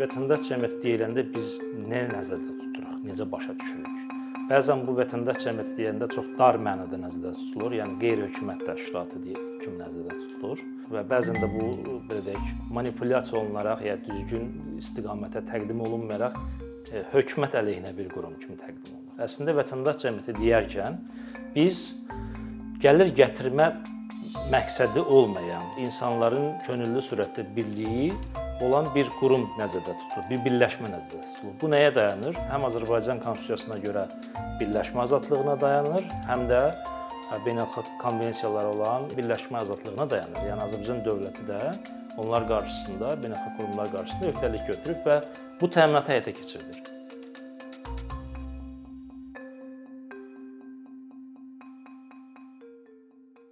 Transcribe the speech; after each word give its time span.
vətəndaş 0.00 0.46
cəmiyyəti 0.48 0.78
deyiləndə 0.80 1.22
biz 1.34 1.58
nə 1.76 2.06
nəzərdə 2.08 2.54
tuturuq, 2.56 3.00
necə 3.04 3.26
başa 3.28 3.52
düşürük? 3.60 4.14
Bəzən 4.48 4.84
bu 4.86 4.94
vətəndaş 4.96 5.42
cəmiyyəti 5.44 5.76
deyəndə 5.76 6.08
çox 6.14 6.30
dar 6.38 6.56
mənada 6.64 6.98
nəzərdə 7.02 7.34
tutulur, 7.36 7.76
yəni 7.76 7.98
qeyri-hökumət 8.00 8.64
təşkilatı 8.68 9.20
deyə 9.26 9.42
kimi 9.60 9.76
nəzərdə 9.82 10.16
tutulur 10.22 10.64
və 10.94 11.04
bəzən 11.10 11.36
də 11.42 11.50
bu 11.52 11.68
belə 12.08 12.24
deyək, 12.30 12.48
manipulyasiya 12.78 13.38
olunaraq 13.42 13.84
ya 13.86 13.98
düzgün 14.08 14.48
istiqamətə 14.80 15.44
təqdim 15.52 15.84
olunmayaraq 15.84 16.40
e, 16.40 17.04
hökumət 17.12 17.60
əleyhinə 17.60 17.94
bir 17.98 18.10
qurum 18.14 18.34
kimi 18.40 18.56
təqdim 18.58 18.96
olunur. 18.96 19.14
Əslində 19.28 19.56
vətəndaş 19.60 20.02
cəmiyyəti 20.06 20.36
deyərkən 20.40 21.00
biz 21.54 21.84
gəlir 22.82 23.12
gətirmə 23.20 23.72
məqsədi 24.50 25.04
olmayan, 25.04 25.66
insanların 25.78 26.54
könüllü 26.66 27.04
surətdə 27.06 27.44
birliyi 27.54 28.08
olan 28.64 28.88
bir 28.94 29.08
qurum 29.20 29.46
nəzərdə 29.58 29.94
tutulur, 30.02 30.26
bir 30.28 30.40
birləşmə 30.44 30.90
nəzərdə 30.92 31.20
tutulur. 31.24 31.54
Bu 31.62 31.70
nəyə 31.72 31.94
dayanır? 31.96 32.36
Həm 32.50 32.66
Azərbaycan 32.68 33.22
konstitusiyasına 33.24 33.78
görə 33.84 34.04
birləşmə 34.60 35.04
azadlığına 35.06 35.56
dayanır, 35.60 36.04
həm 36.28 36.44
də 36.50 36.60
beynəlxalq 37.46 37.90
konvensiyalara 38.02 38.74
olan 38.74 39.08
birləşmə 39.16 39.62
azadlığına 39.64 40.08
dayanır. 40.12 40.46
Yəni 40.50 40.64
Azərbaycan 40.66 41.02
dövləti 41.06 41.48
də 41.48 41.60
onlar 42.20 42.48
qarşısında, 42.50 43.16
beynəlxalq 43.24 43.58
qurumlar 43.58 43.92
qarşısında 43.96 44.32
öhdəlik 44.34 44.72
götürüb 44.74 45.04
və 45.08 45.20
bu 45.60 45.70
təminatı 45.76 46.16
həyata 46.16 46.36
keçirdir. 46.36 46.82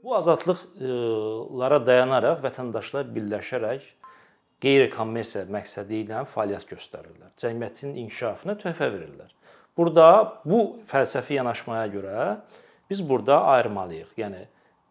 Bu 0.05 0.17
azadlıqlara 0.17 1.79
dayanaraq 1.87 2.45
vətəndaşlar 2.45 3.09
birləşərək 3.13 3.83
qeyri-kommersiya 4.65 5.47
məqsədi 5.53 6.03
ilə 6.05 6.25
fəaliyyət 6.35 6.67
göstərirlər. 6.73 7.33
Cəmiyyətin 7.39 7.97
inkişafına 8.05 8.57
töhfə 8.59 8.91
verirlər. 8.95 9.35
Burada 9.79 10.07
bu 10.45 10.81
fəlsəfi 10.91 11.39
yanaşmaya 11.39 11.87
görə 11.93 12.23
biz 12.91 13.03
burada 13.09 13.41
ayırmalıyıq. 13.55 14.17
Yəni 14.19 14.47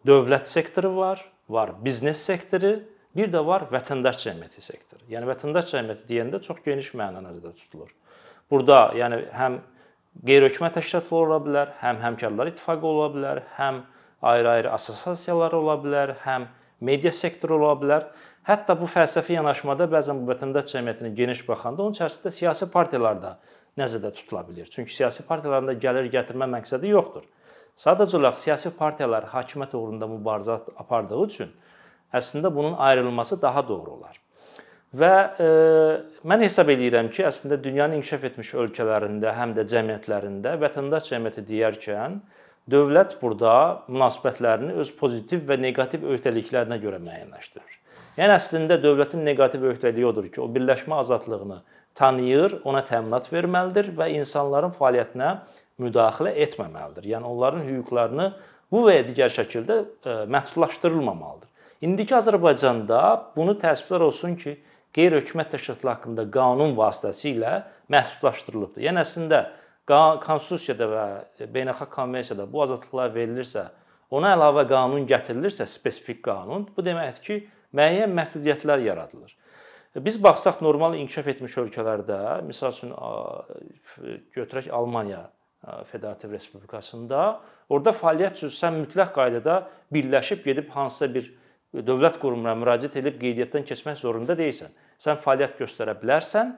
dövlət 0.08 0.48
sektoru 0.48 0.94
var, 0.96 1.26
var 1.50 1.74
biznes 1.84 2.22
sektoru, 2.24 2.78
bir 3.18 3.32
də 3.34 3.42
var 3.46 3.68
vətəndaş 3.72 4.22
cəmiyyəti 4.24 4.64
sektoru. 4.64 5.04
Yəni 5.12 5.28
vətəndaş 5.32 5.74
cəmiyyəti 5.74 6.08
deyəndə 6.08 6.42
çox 6.46 6.62
geniş 6.66 6.94
məna 6.96 7.24
nəzərdə 7.26 7.56
tutulur. 7.58 7.92
Burada 8.52 8.94
yəni 8.96 9.26
həm 9.36 9.60
qeyri-hökumət 10.28 10.78
təşkilatları 10.80 11.28
ola 11.28 11.40
bilər, 11.44 11.74
həm 11.82 12.00
həmkarlar 12.02 12.54
ittifaqı 12.54 12.88
ola 12.88 13.10
bilər, 13.16 13.42
həm 13.58 13.82
ayrı-ayrı 14.32 14.72
assosiasiyalar 14.78 15.54
ola 15.58 15.76
bilər, 15.84 16.16
həm 16.24 16.48
media 16.80 17.12
sektoru 17.12 17.60
ola 17.60 17.76
bilər. 17.82 18.08
Hətta 18.48 18.78
bu 18.80 18.88
fəlsəfi 18.88 19.34
yanaşmada 19.36 19.90
bəzən 19.92 20.22
bu 20.22 20.32
vətəndaş 20.32 20.70
cəmiyyətinə 20.70 21.10
geniş 21.16 21.42
baxanda 21.48 21.84
onun 21.84 21.96
içərisində 21.98 22.32
siyasi 22.32 22.68
partiyalar 22.72 23.18
da 23.20 23.32
nəzərdə 23.80 24.14
tutula 24.16 24.46
bilər. 24.48 24.70
Çünki 24.72 24.94
siyasi 24.96 25.26
partiyaların 25.28 25.68
da 25.68 25.74
gəlir 25.86 26.08
gətirmə 26.14 26.48
məqsədi 26.54 26.94
yoxdur. 26.94 27.26
Sadəcə 27.84 28.16
olaraq 28.22 28.38
siyasi 28.40 28.72
partiyalar 28.78 29.28
hakimiyyət 29.34 29.76
uğrunda 29.76 30.08
mübarizə 30.14 30.56
apardığı 30.80 31.20
üçün 31.26 31.52
əslində 32.16 32.54
bunun 32.56 32.78
ayrılması 32.88 33.42
daha 33.42 33.68
doğru 33.68 33.98
olar. 33.98 34.16
Və 34.96 35.12
e, 35.44 35.50
mən 36.32 36.46
hesab 36.46 36.72
edirəm 36.72 37.12
ki, 37.12 37.26
əslində 37.28 37.58
dünyanın 37.64 38.00
inkişaf 38.00 38.24
etmiş 38.30 38.54
ölkələrində, 38.64 39.34
həm 39.36 39.58
də 39.58 39.66
cəmiyyətlərində 39.74 40.56
vətəndaş 40.62 41.12
cəmiyyəti 41.12 41.44
deyərkən 41.52 42.16
dövlət 42.72 43.18
burada 43.20 43.58
münasibətlərini 43.90 44.80
öz 44.80 44.94
pozitiv 45.02 45.44
və 45.52 45.60
neqativ 45.68 46.08
öhdəliklərinə 46.16 46.80
görə 46.80 47.04
müəyyənləşdirir. 47.04 47.76
Yəni 48.18 48.34
əslində 48.34 48.80
dövlətin 48.82 49.22
neqativ 49.28 49.68
öhdəliyi 49.72 50.06
odur 50.10 50.28
ki, 50.32 50.42
o 50.42 50.48
birləşmə 50.50 50.98
azadlığını 51.04 51.60
tanıyır, 51.98 52.62
ona 52.66 52.82
təminat 52.86 53.28
verməlidir 53.30 53.92
və 53.98 54.10
insanların 54.18 54.74
fəaliyyətinə 54.78 55.34
müdaxilə 55.82 56.32
etməməlidir. 56.48 57.06
Yəni 57.14 57.30
onların 57.30 57.66
hüquqlarını 57.68 58.32
bu 58.74 58.82
və 58.88 58.98
ya 58.98 59.04
digər 59.06 59.34
şəkildə 59.34 59.78
e, 59.78 60.16
məhdudlaşdırılmamalıdır. 60.34 61.50
İndiki 61.86 62.16
Azərbaycanda 62.18 63.02
bunu 63.36 63.54
təəssüflər 63.62 64.08
olsun 64.08 64.34
ki, 64.42 64.56
qeyri-hökumət 64.98 65.54
təşkilatları 65.54 65.94
haqqında 65.94 66.26
qanun 66.34 66.74
vasitəsilə 66.78 67.52
məhdudlaşdırılıbdır. 67.94 68.82
Yəni 68.88 69.04
əslində 69.04 69.44
konstitusiyada 69.88 70.88
və 70.90 71.06
beynəlxalq 71.54 71.94
konvensiyada 71.94 72.48
bu 72.50 72.64
azadlıqlar 72.66 73.14
verilirsə, 73.14 73.68
ona 74.10 74.34
əlavə 74.34 74.66
qanun 74.68 75.06
gətirilirsə, 75.08 75.68
spesifik 75.70 76.24
qanun, 76.26 76.66
bu 76.74 76.84
deməkdir 76.84 77.24
ki, 77.28 77.38
müəyyən 77.76 78.14
məhdudiyyətlər 78.16 78.84
yaradılır. 78.86 79.34
Biz 79.96 80.20
baxsaq 80.24 80.62
normal 80.62 80.94
inkişaf 81.00 81.28
etmiş 81.34 81.58
ölkələrdə, 81.64 82.20
məsəl 82.46 82.76
üçün 82.76 82.94
götürək 84.36 84.70
Almaniya 84.72 85.24
Federativ 85.92 86.32
Respublikasında, 86.36 87.40
orada 87.70 87.94
fəaliyyət 87.98 88.38
üçün 88.38 88.54
sən 88.54 88.78
mütləq 88.84 89.10
qaydada 89.16 89.58
birləşib 89.94 90.46
gedib 90.46 90.70
hansısa 90.76 91.10
bir 91.16 91.32
dövlət 91.74 92.20
qurumuna 92.22 92.54
müraciət 92.56 93.00
edib 93.02 93.18
qeydiyyatdan 93.22 93.66
keçmək 93.68 93.98
zorunda 94.04 94.38
deyilsən. 94.38 94.70
Sən 95.02 95.20
fəaliyyət 95.24 95.58
göstərə 95.64 95.98
bilərsən. 95.98 96.54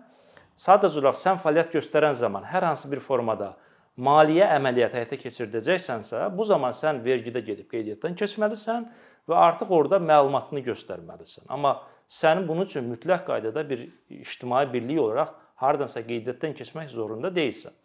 Sadəcə 0.60 1.00
olaraq 1.00 1.18
sən 1.18 1.40
fəaliyyət 1.40 1.74
göstərən 1.80 2.20
zaman 2.20 2.44
hər 2.52 2.68
hansı 2.68 2.92
bir 2.92 3.00
formada 3.00 3.54
maliyyə 4.00 4.50
əməliyyatı 4.56 5.00
həyata 5.00 5.18
keçirdəcəksənsə, 5.24 6.28
bu 6.36 6.46
zaman 6.48 6.76
sən 6.76 7.00
vergidə 7.04 7.42
gedib 7.44 7.72
qeydiyyatdan 7.72 8.16
keçməlisən 8.20 8.86
və 9.30 9.38
artıq 9.50 9.72
orada 9.76 10.00
məlumatını 10.02 10.64
göstərməlisən. 10.66 11.46
Amma 11.48 11.78
sənin 12.10 12.48
bunun 12.48 12.66
üçün 12.66 12.90
mütləq 12.90 13.26
qaydada 13.28 13.64
bir 13.70 13.86
ictimai 14.10 14.66
birlik 14.74 15.00
olaraq 15.00 15.34
hardansa 15.62 16.02
qeydiyyatdan 16.02 16.56
keçmək 16.58 16.90
zorunda 16.96 17.32
deyilsən. 17.36 17.76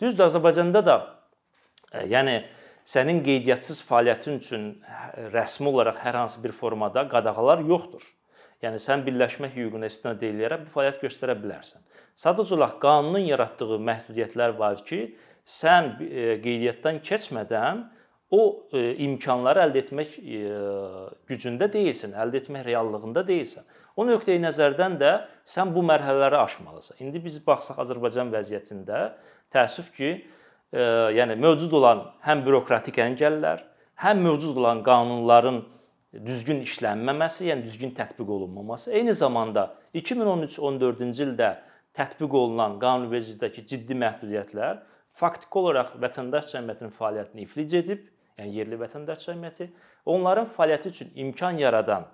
Düzdür, 0.00 0.26
Azərbaycanda 0.26 0.84
da 0.86 0.96
e, 1.92 2.06
yəni 2.12 2.40
sənin 2.88 3.22
qeydiyyatçız 3.24 3.82
fəaliyyətin 3.88 4.40
üçün 4.40 4.64
rəsmi 5.34 5.68
olaraq 5.72 6.00
hər 6.04 6.18
hansı 6.22 6.42
bir 6.44 6.52
formada 6.56 7.06
qadağalar 7.08 7.64
yoxdur. 7.68 8.02
Yəni 8.60 8.80
sən 8.82 9.06
birləşmə 9.06 9.48
hüququna 9.54 9.88
istinad 9.88 10.20
edərək 10.26 10.66
bu 10.66 10.74
fəaliyyət 10.74 11.04
göstərə 11.06 11.36
bilərsən. 11.40 11.80
Sadəcə 12.20 12.56
olaraq 12.58 12.80
qanunun 12.82 13.24
yaratdığı 13.30 13.78
məhdudiyyətlər 13.88 14.56
var 14.58 14.82
ki, 14.84 15.00
sən 15.48 15.94
e, 16.04 16.36
qeydiyyatdan 16.44 17.00
keçmədən 17.06 17.86
o 18.30 18.42
e, 18.72 18.82
imkanları 19.04 19.64
əldə 19.66 19.80
etmək 19.84 20.18
e, 20.22 20.40
gücündə 21.30 21.66
deyilsən, 21.72 22.14
əldə 22.14 22.44
etmək 22.44 22.66
reallığında 22.68 23.24
deyilsən. 23.26 23.66
O 23.98 24.06
nöqteyi 24.06 24.38
nəzərdən 24.42 24.98
də 25.00 25.14
sən 25.50 25.72
bu 25.74 25.82
mərhələləri 25.86 26.38
aşmalısan. 26.38 27.00
İndi 27.02 27.22
biz 27.24 27.40
baxsaq 27.46 27.80
Azərbaycan 27.82 28.30
vəziyyətində 28.34 29.00
təəssüf 29.54 29.90
ki, 29.96 30.12
e, 30.72 30.84
yəni 31.18 31.36
mövcud 31.42 31.74
olan 31.80 32.06
həm 32.26 32.44
bürokratik 32.46 33.00
əngəllər, 33.02 33.64
həm 34.04 34.22
mövcud 34.28 34.62
olan 34.62 34.84
qanunların 34.86 35.64
düzgün 36.26 36.62
işlənməməsi, 36.66 37.48
yəni 37.50 37.66
düzgün 37.66 37.96
tətbiq 37.98 38.30
olunmaması, 38.30 38.92
eyni 38.94 39.14
zamanda 39.14 39.72
2013-14-cü 39.94 41.26
ildə 41.26 41.50
tətbiq 41.98 42.34
olunan 42.44 42.78
qanunvericiliyədəki 42.82 43.66
ciddi 43.66 43.98
məhdudiyyətlər 43.98 44.80
faktiki 45.20 45.58
olaraq 45.60 45.94
vətəndaş 46.02 46.50
cəmiyyətinin 46.54 46.94
fəaliyyətini 46.98 47.46
iflic 47.46 47.76
edib 47.82 48.06
yəni 48.40 48.56
yerli 48.56 48.78
vətəndaş 48.80 49.26
cəmiyyəti 49.28 49.68
onların 50.10 50.50
fəaliyyəti 50.56 50.92
üçün 50.94 51.12
imkan 51.24 51.60
yaradan 51.60 52.08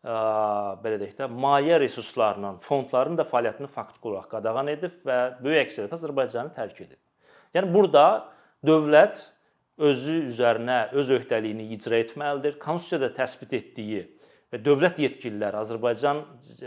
belə 0.00 0.96
deyək 1.00 1.18
də 1.18 1.26
maliyyə 1.28 1.80
resurslarının, 1.82 2.60
fondların 2.64 3.18
da 3.18 3.26
fəaliyyətini 3.28 3.68
faktiki 3.74 4.08
olaraq 4.08 4.30
qadağan 4.32 4.70
edib 4.72 4.94
və 5.04 5.18
böyük 5.42 5.66
əksəriyyət 5.66 5.96
Azərbaycanı 5.98 6.54
tərk 6.56 6.80
edib. 6.86 7.00
Yəni 7.54 7.72
burada 7.74 8.04
dövlət 8.64 9.20
özü 9.80 10.16
üzərinə 10.30 10.80
öz 10.96 11.12
öhdəliyini 11.16 11.68
icra 11.76 12.00
etməlidir. 12.00 12.56
Konstitusiyada 12.62 13.12
təsbit 13.16 13.52
etdiyi 13.56 14.06
və 14.52 14.60
dövlət 14.64 15.00
yetkililəri 15.04 15.60
Azərbaycan 15.60 16.22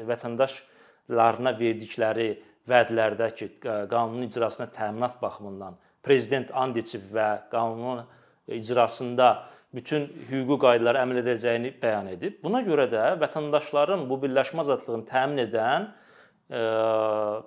vətəndaşlarına 0.10 1.56
verdikləri 1.60 2.30
vədlərdə 2.70 3.30
ki, 3.38 3.50
qanunun 3.64 4.30
icrasına 4.30 4.70
təminat 4.74 5.18
baxımından 5.22 5.78
prezident 6.04 6.52
and 6.56 6.78
içib 6.80 7.10
və 7.16 7.28
qanunun 7.52 8.04
icrasında 8.48 9.50
bütün 9.74 10.06
hüquqi 10.30 10.58
qaydalara 10.62 11.02
əməl 11.06 11.22
edəcəyini 11.24 11.74
bəyan 11.82 12.12
edib. 12.14 12.38
Buna 12.44 12.62
görə 12.66 12.86
də 12.92 13.04
vətəndaşların 13.22 14.06
bu 14.10 14.20
birləşmə 14.22 14.62
azadlığını 14.66 15.08
təmin 15.10 15.44
edən 15.48 15.88
e, 16.50 16.62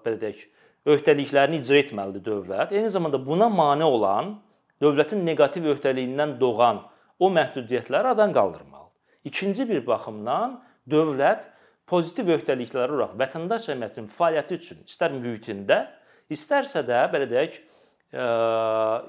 belə 0.05 0.19
deyək, 0.23 0.43
öhdəliklərini 0.87 1.61
icra 1.63 1.83
etməlidir 1.85 2.25
dövlət. 2.27 2.75
Eyni 2.75 2.91
zamanda 2.91 3.21
buna 3.27 3.49
mane 3.49 3.87
olan 3.87 4.37
dövlətin 4.83 5.23
neqativ 5.27 5.69
öhdəliyindən 5.77 6.37
doğan 6.41 6.83
o 7.19 7.31
məhdudiyyətləri 7.33 8.03
aradan 8.03 8.33
qaldırmalıdır. 8.33 8.93
İkinci 9.25 9.69
bir 9.69 9.87
baxımdan 9.87 10.61
dövlət 10.91 11.47
pozitiv 11.87 12.33
öhdəliklər 12.35 12.91
olaraq 12.91 13.15
vətəndaş 13.23 13.71
cəmiyyətinin 13.71 14.11
fəaliyyəti 14.19 14.59
üçün 14.59 14.83
istər 14.87 15.15
mühitində, 15.15 15.85
istərsə 16.31 16.83
də 16.87 17.07
belə 17.13 17.31
deyək, 17.31 17.61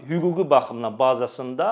hüquqi 0.10 0.50
baxımdan 0.50 1.00
bazasında 1.00 1.68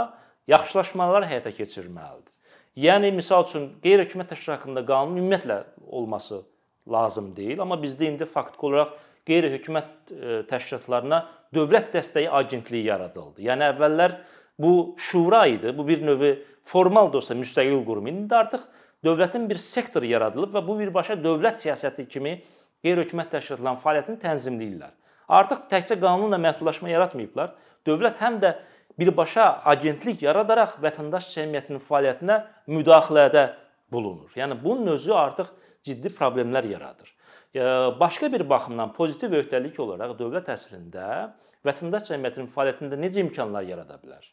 yaxşılaşmalar 0.48 1.26
həyata 1.28 1.52
keçirməlidir. 1.52 2.32
Yəni 2.76 3.12
misal 3.16 3.46
üçün 3.48 3.70
qeyri-hökumət 3.84 4.34
təşkilatı 4.34 4.58
haqqında 4.58 4.86
qanun 4.88 5.18
ümumiyyətlə 5.22 5.58
olması 5.88 6.42
lazım 6.92 7.32
deyil, 7.36 7.62
amma 7.64 7.78
bizdə 7.82 8.10
indi 8.10 8.26
faktiki 8.28 8.66
olaraq 8.68 8.96
qeyri-hökumət 9.28 10.16
təşkilatlarına 10.50 11.22
dövlət 11.56 11.94
dəstəyi 11.96 12.28
agentliyi 12.30 12.90
yaradıldı. 12.90 13.46
Yəni 13.48 13.70
əvvəllər 13.72 14.18
bu 14.60 14.74
şura 15.00 15.46
idi, 15.48 15.72
bu 15.78 15.88
bir 15.88 16.04
növ 16.04 16.26
formal 16.68 17.12
da 17.14 17.22
olsa 17.22 17.36
müstəqil 17.38 17.86
qurum. 17.88 18.08
İndi 18.12 18.36
artıq 18.36 18.68
dövlətin 19.06 19.50
bir 19.50 19.62
sektoru 19.62 20.06
yaradılıb 20.12 20.54
və 20.56 20.68
bu 20.68 20.78
birbaşa 20.80 21.16
dövlət 21.24 21.64
siyasəti 21.64 22.08
kimi 22.12 22.38
qeyri-hökumət 22.84 23.34
təşkilatlarının 23.38 23.82
fəaliyyətini 23.82 24.22
tənzimləyirlər. 24.22 24.94
Artıq 25.28 25.66
təkcə 25.72 25.98
qanunla 26.02 26.40
məhdudlaşma 26.42 26.90
yaratmayıblar. 26.92 27.54
Dövlət 27.88 28.22
həm 28.22 28.40
də 28.44 28.56
birbaşa 29.00 29.48
agentlik 29.72 30.24
yaradaraq 30.26 30.78
vətəndaş 30.84 31.30
cəmiyyətinin 31.34 31.84
fəaliyyətinə 31.90 32.40
müdaxilədə 32.72 33.46
bulunur. 33.92 34.32
Yəni 34.36 34.58
bunun 34.64 34.94
özü 34.96 35.14
artıq 35.14 35.52
ciddi 35.84 36.14
problemlər 36.14 36.68
yaradır. 36.70 37.12
Başqa 38.00 38.32
bir 38.34 38.50
baxımdan 38.50 38.94
pozitiv 38.94 39.36
öhdəlik 39.40 39.78
olaraq 39.80 40.18
dövlət 40.20 40.50
əslində 40.52 41.36
vətəndaş 41.68 42.10
cəmiyyətinin 42.12 42.50
fəaliyyətində 42.56 43.00
necə 43.00 43.22
imkanlar 43.24 43.68
yarada 43.68 44.00
bilər? 44.02 44.26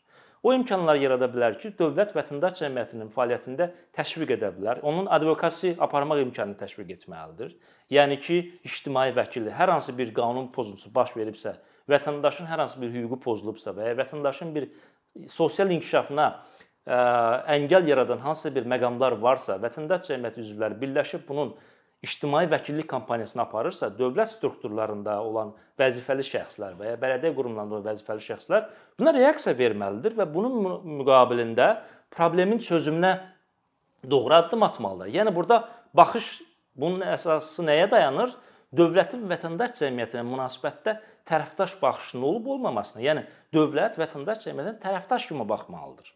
O 0.42 0.50
imkanlar 0.50 0.98
yarada 0.98 1.28
bilər 1.30 1.54
ki, 1.62 1.70
dövlət 1.78 2.16
vətəndaş 2.16 2.56
cəmiyyətinin 2.64 3.12
fəaliyyətində 3.14 3.68
təşviq 3.94 4.32
edə 4.34 4.50
bilər. 4.56 4.80
Onun 4.82 5.06
advokasi 5.06 5.76
aparmaq 5.86 6.24
imkanını 6.24 6.58
təşviq 6.58 6.90
etməlidir. 6.96 7.52
Yəni 7.92 8.16
ki, 8.24 8.38
ictimai 8.64 9.10
vəkillik 9.16 9.52
hər 9.52 9.74
hansı 9.74 9.92
bir 9.96 10.12
qanun 10.16 10.48
pozuntusu 10.54 10.92
baş 10.94 11.12
veribsə, 11.18 11.56
vətəndaşın 11.90 12.48
hər 12.48 12.64
hansı 12.64 12.80
bir 12.80 12.92
hüququ 12.94 13.18
pozulubsa 13.20 13.74
və 13.76 13.90
ya 13.90 13.98
vətəndaşın 13.98 14.54
bir 14.54 14.68
sosial 15.28 15.70
inkişafına 15.74 16.28
əngəl 17.56 17.90
yaradan 17.90 18.22
hansısa 18.22 18.54
bir 18.54 18.66
məqamlar 18.72 19.18
varsa, 19.20 19.58
vətəndaş 19.62 20.08
cəmiyyəti 20.08 20.42
üzvləri 20.46 20.78
birləşib 20.80 21.26
bunun 21.28 21.52
ictimai 22.02 22.46
vəkillik 22.50 22.88
kampaniyasını 22.90 23.44
aparırsa, 23.44 23.90
dövlət 23.98 24.32
strukturlarında 24.32 25.20
olan 25.22 25.52
vəzifəli 25.78 26.24
şəxslər 26.26 26.78
və 26.78 26.94
ya 26.94 27.00
bələdiyyə 27.02 27.34
qurumlarında 27.36 27.78
olan 27.78 27.86
vəzifəli 27.90 28.24
şəxslər 28.24 28.64
buna 28.98 29.12
reaksiya 29.14 29.54
verməlidir 29.58 30.16
və 30.18 30.26
bunun 30.32 30.80
müqabilində 31.02 31.68
problemin 32.10 32.58
çözümünə 32.58 33.12
doğru 34.10 34.34
addım 34.34 34.62
atmalıdır. 34.66 35.12
Yəni 35.14 35.34
burada 35.34 35.68
baxış 35.94 36.40
bunun 36.78 37.04
əsası 37.14 37.64
nəyə 37.66 37.90
dayanır? 37.90 38.34
Dövlətin 38.72 39.26
vətəndaş 39.28 39.74
cəmiyyətinə 39.82 40.22
münasibətdə 40.24 40.96
tərəfdaş 41.28 41.74
baxışının 41.82 42.24
olub-olmamasına. 42.24 43.02
Yəni 43.04 43.24
dövlət 43.52 43.98
vətəndaş 44.00 44.46
cəmiyyətinə 44.46 44.80
tərəfdaş 44.80 45.26
kimi 45.28 45.44
baxmalıdır. 45.48 46.08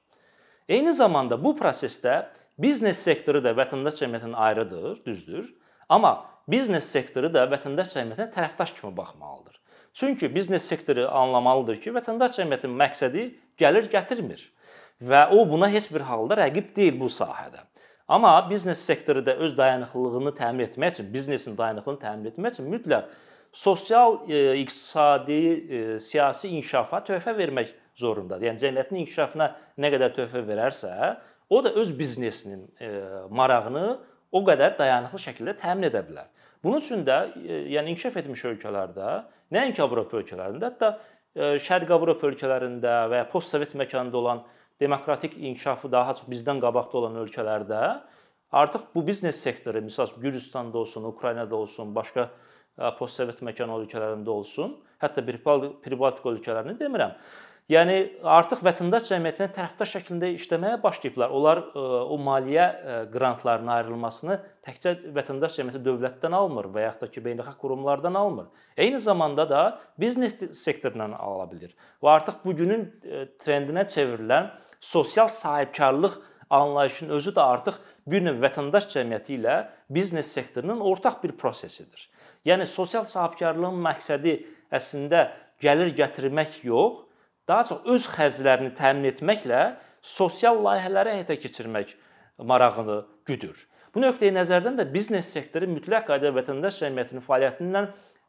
Eyni 0.69 0.95
zamanda 0.97 1.37
bu 1.43 1.53
prosesdə 1.59 2.23
biznes 2.59 3.03
sektoru 3.05 3.43
da 3.45 3.53
vətəndaş 3.59 4.01
cəmiyyətindən 4.01 4.41
ayrıdır, 4.49 5.05
düzdür? 5.05 5.53
Amma 5.89 6.17
biznes 6.49 6.89
sektoru 6.89 7.29
da 7.35 7.45
vətəndaş 7.53 7.93
cəmiyyətinə 7.93 8.33
tərəfdaş 8.35 8.73
kimi 8.81 8.97
baxmalıdır. 8.97 9.61
Çünki 9.97 10.35
biznes 10.35 10.65
sektoru 10.69 11.07
anlamalıdır 11.09 11.79
ki, 11.85 11.93
vətəndaş 11.97 12.41
cəmiyyətinin 12.41 12.81
məqsədi 12.81 13.29
gəlir 13.61 13.87
gətirmir 13.93 14.43
və 15.01 15.23
o 15.33 15.45
buna 15.49 15.69
heç 15.73 15.91
bir 15.93 16.05
halda 16.09 16.41
rəqib 16.41 16.75
deyil 16.77 16.99
bu 17.01 17.09
sahədə. 17.13 17.63
Amma 18.09 18.51
biznes 18.51 18.79
sektoru 18.79 19.27
da 19.27 19.35
öz 19.37 19.57
dayanıqlılığını 19.59 20.31
təmin 20.39 20.67
etmək 20.69 20.93
üçün, 20.93 21.13
biznesin 21.15 21.57
dayanıqlılığını 21.59 22.01
təmin 22.01 22.31
etmək 22.31 22.53
üçün 22.55 22.69
mütləq 22.71 23.09
sosial, 23.53 24.19
e, 24.31 24.59
iqtisadi, 24.61 25.41
e, 25.79 26.01
siyasi 26.01 26.49
inkişafa 26.49 27.01
töhfə 27.09 27.35
vermək 27.39 27.73
zorundadır. 27.99 28.47
Yəni 28.47 28.63
cəmiyyətin 28.63 29.01
inkişafına 29.03 29.49
nə 29.79 29.91
qədər 29.95 30.15
töhfə 30.21 30.45
verərsə, 30.47 31.17
o 31.51 31.65
da 31.65 31.73
öz 31.73 31.99
biznesinin 31.99 32.63
e, 32.81 32.91
marağını 33.31 33.99
o 34.33 34.43
qədər 34.47 34.79
dayanıqlı 34.79 35.23
şəkildə 35.27 35.57
təmin 35.59 35.91
edə 35.91 36.05
bilər. 36.07 36.31
Bunun 36.63 36.79
üçün 36.85 37.03
də 37.07 37.19
e, 37.43 37.63
yəni 37.75 37.95
inkişaf 37.95 38.21
etmiş 38.23 38.45
ölkələrdə, 38.53 39.23
nəinki 39.55 39.83
Avropa 39.83 40.21
ölkələrində, 40.21 40.71
hətta 40.71 40.93
e, 41.35 41.57
Şərq 41.63 41.91
Avropa 41.99 42.31
ölkələrində 42.31 43.01
və 43.11 43.25
ya 43.25 43.29
postsovet 43.33 43.75
məkanında 43.75 44.23
olan 44.23 44.47
demokratik 44.81 45.37
inkişafı 45.39 45.93
daha 45.93 46.15
çox 46.15 46.29
bizdən 46.29 46.61
qabaqda 46.61 46.99
olan 46.99 47.17
ölkələrdə 47.23 47.83
artıq 48.53 48.89
bu 48.95 49.07
biznes 49.07 49.41
sektoru, 49.43 49.83
məsəl 49.89 50.13
Gürcüstanda 50.21 50.79
olsun, 50.79 51.05
Ukraynada 51.05 51.57
olsun, 51.57 51.95
başqa 51.95 52.29
e, 52.79 52.91
postsovet 52.99 53.43
məkan 53.43 53.73
ölkələrində 53.73 54.31
olsun, 54.31 54.77
hətta 55.03 55.25
Pribaltika 55.27 56.31
ölkələrini 56.31 56.79
demirəm. 56.81 57.17
Yəni 57.67 57.95
artıq 58.23 58.61
vətəndaş 58.63 59.09
cəmiyyətinə 59.09 59.49
tərəfdaş 59.57 59.97
şəklində 59.97 60.29
işləməyə 60.37 60.77
başlayıblar. 60.85 61.33
Onlar 61.35 61.61
e, 61.65 61.81
o 62.15 62.15
maliyyə 62.23 62.67
e, 62.67 62.99
qrantlarının 63.11 63.73
ayrılmasını 63.75 64.37
təkcə 64.63 64.93
vətəndaş 65.17 65.57
cəmiyyəti 65.59 65.81
dövlətdən 65.83 66.37
almır 66.39 66.69
və 66.77 66.85
yaxud 66.85 67.03
da 67.03 67.09
ki, 67.11 67.25
beynəlxalq 67.25 67.59
qurumlardan 67.59 68.15
almır. 68.21 68.47
Eyni 68.79 69.01
zamanda 69.03 69.49
da 69.51 69.63
biznes 69.99 70.39
sektorundan 70.61 71.17
ala 71.19 71.49
bilər. 71.51 71.73
Və 71.99 72.13
artıq 72.13 72.45
bu 72.45 72.55
günün 72.61 72.85
e, 73.03 73.25
trendinə 73.43 73.83
çevrilən 73.91 74.53
sosial 74.79 75.27
sahibkarlıq 75.35 76.15
anlayışının 76.51 77.17
özü 77.19 77.35
də 77.35 77.49
artıq 77.57 77.81
bir 78.07 78.23
növ 78.29 78.39
vətəndaş 78.47 78.87
cəmiyyəti 78.95 79.41
ilə 79.41 79.57
biznes 79.91 80.31
sektorunun 80.39 80.87
ortaq 80.87 81.19
bir 81.25 81.35
prosesidir. 81.35 82.07
Yəni 82.47 82.71
sosial 82.71 83.11
sahibkarlığın 83.11 83.83
məqsədi 83.89 84.37
əslində 84.71 85.33
gəlir 85.63 85.91
gətirmək 85.99 86.61
yox, 86.63 87.06
daha 87.49 87.65
çox 87.69 87.87
öz 87.95 88.09
xərclərini 88.17 88.73
təmin 88.79 89.11
etməklə 89.13 89.63
sosial 90.03 90.59
layihələri 90.65 91.17
həyata 91.17 91.37
keçirmək 91.43 91.95
marağını 92.39 93.03
güdür. 93.27 93.57
Bu 93.95 94.03
nöqteyi 94.05 94.35
nəzərdən 94.37 94.77
də 94.81 94.87
biznes 94.93 95.29
sektoru 95.33 95.69
mütləq 95.71 96.09
qaydada 96.11 96.35
vətəndaş 96.37 96.83
cəmiyyətinin 96.83 97.25
fəaliyyətindən 97.25 97.87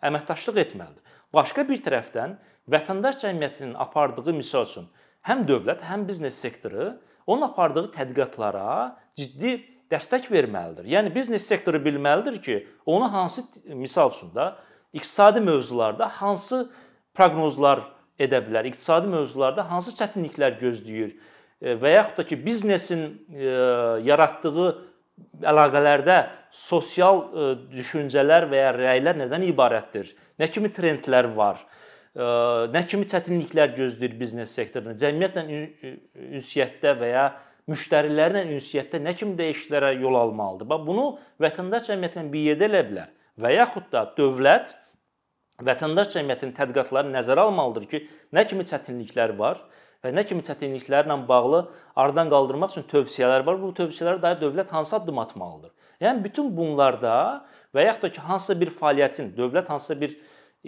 əməkdaşlıq 0.07 0.61
etməlidir. 0.63 1.17
Başqa 1.35 1.65
bir 1.67 1.81
tərəfdən 1.83 2.37
vətəndaş 2.71 3.17
cəmiyyətinin 3.25 3.73
apardığı 3.83 4.33
misal 4.37 4.67
üçün 4.69 4.87
həm 5.27 5.43
dövlət, 5.49 5.83
həm 5.83 6.05
biznes 6.07 6.37
sektoru 6.39 6.93
onun 7.27 7.49
apardığı 7.49 7.89
tədqiqatlara 7.97 8.95
ciddi 9.19 9.57
dəstək 9.91 10.29
verməlidir. 10.31 10.87
Yəni 10.87 11.11
biznes 11.15 11.45
sektoru 11.47 11.81
bilməlidir 11.83 12.39
ki, 12.43 12.57
onu 12.85 13.11
hansı 13.11 13.43
misal 13.75 14.11
üçün 14.15 14.31
də 14.35 14.53
iqtisadi 14.93 15.43
mövzularda 15.43 16.07
hansı 16.21 16.69
proqnozlar 17.15 17.83
edə 18.19 18.41
bilər? 18.45 18.67
İqtisadi 18.69 19.09
mövzularda 19.11 19.65
hansı 19.71 19.93
çətinliklər 19.97 20.57
gözləyir? 20.61 21.15
E, 21.61 21.73
və 21.81 21.95
yaxud 21.95 22.21
da 22.21 22.27
ki, 22.29 22.37
biznesin 22.45 23.03
e, 23.33 23.47
yaratdığı 24.07 24.67
əlaqələrdə 25.51 26.19
sosial 26.53 27.23
e, 27.23 27.49
düşüncələr 27.73 28.47
və 28.51 28.61
ya 28.61 28.75
rəylər 28.77 29.19
nədən 29.23 29.47
ibarətdir? 29.49 30.13
Nə 30.39 30.49
kimi 30.53 30.73
trendlər 30.73 31.33
var? 31.37 31.65
Nə 32.17 32.81
kimi 32.89 33.05
çətinliklər 33.05 33.75
gözləyir 33.75 34.15
biznes 34.17 34.49
sektorunu? 34.57 34.95
Cəmiyyətlə 34.97 35.43
ünsiyyətdə 36.39 36.95
və 36.97 37.09
ya 37.11 37.25
müştərilərlə 37.69 38.41
ünsiyyətdə 38.55 39.03
nə 39.03 39.13
kimi 39.19 39.35
dəyişikliklərə 39.37 39.91
yol 40.01 40.17
almalıdır? 40.17 40.65
Bax 40.71 40.87
bunu 40.87 41.05
vətəndaş 41.43 41.91
cəmiyyətlə 41.91 42.23
bir 42.33 42.47
yerdə 42.47 42.65
elə 42.71 42.81
bilər 42.87 43.11
və 43.37 43.53
yaxud 43.53 43.85
da 43.93 44.07
dövlət 44.17 44.73
vətəndaş 45.65 46.11
cəmiyyətinin 46.13 46.53
tədqiqatları 46.57 47.09
nəzərə 47.13 47.47
almalıdır 47.47 47.87
ki, 47.89 48.01
nə 48.33 48.43
kimi 48.49 48.65
çətinliklər 48.69 49.33
var 49.39 49.63
və 50.05 50.11
nə 50.13 50.23
kimi 50.29 50.45
çətinliklərlə 50.45 51.17
bağlı 51.29 51.63
aradan 51.97 52.29
qaldırmaq 52.29 52.75
üçün 52.75 52.85
tövsiyələr 52.91 53.45
var. 53.47 53.57
Bu 53.61 53.71
tövsiyələrə 53.79 54.21
dair 54.21 54.41
dövlət 54.43 54.73
hansı 54.75 54.95
addım 54.99 55.19
atmalıdır? 55.23 55.73
Yəni 56.03 56.23
bütün 56.27 56.51
bunlarda 56.57 57.15
və 57.73 57.87
yaxud 57.87 58.05
da 58.05 58.11
ki, 58.13 58.25
hansısa 58.29 58.59
bir 58.61 58.73
fəaliyyətin 58.77 59.33
dövlət 59.37 59.71
hansısa 59.73 59.97
bir 60.01 60.13